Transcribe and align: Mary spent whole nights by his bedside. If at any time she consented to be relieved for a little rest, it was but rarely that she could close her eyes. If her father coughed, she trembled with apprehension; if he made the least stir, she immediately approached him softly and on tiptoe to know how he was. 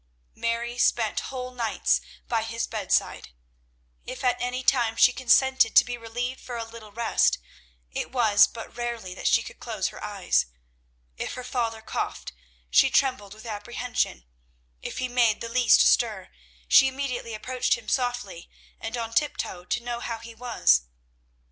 Mary 0.33 0.79
spent 0.79 1.19
whole 1.29 1.51
nights 1.51 2.01
by 2.27 2.41
his 2.41 2.65
bedside. 2.65 3.29
If 4.03 4.23
at 4.23 4.41
any 4.41 4.63
time 4.63 4.95
she 4.95 5.13
consented 5.13 5.75
to 5.75 5.85
be 5.85 5.95
relieved 5.95 6.39
for 6.39 6.57
a 6.57 6.63
little 6.63 6.91
rest, 6.91 7.37
it 7.91 8.11
was 8.11 8.47
but 8.47 8.75
rarely 8.75 9.13
that 9.13 9.27
she 9.27 9.43
could 9.43 9.59
close 9.59 9.89
her 9.89 10.03
eyes. 10.03 10.47
If 11.17 11.35
her 11.35 11.43
father 11.43 11.81
coughed, 11.83 12.33
she 12.71 12.89
trembled 12.89 13.35
with 13.35 13.45
apprehension; 13.45 14.25
if 14.81 14.97
he 14.97 15.07
made 15.07 15.39
the 15.39 15.49
least 15.49 15.81
stir, 15.81 16.31
she 16.67 16.87
immediately 16.87 17.35
approached 17.35 17.75
him 17.75 17.87
softly 17.87 18.49
and 18.79 18.97
on 18.97 19.13
tiptoe 19.13 19.65
to 19.65 19.83
know 19.83 19.99
how 19.99 20.17
he 20.17 20.33
was. 20.33 20.81